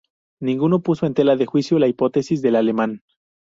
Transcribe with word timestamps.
Ninguno 0.39 0.79
puso 0.81 1.05
en 1.05 1.13
tela 1.13 1.35
de 1.35 1.45
juicio 1.45 1.77
la 1.77 1.85
hipótesis 1.87 2.41
del 2.41 2.55
alemán. 2.55 3.03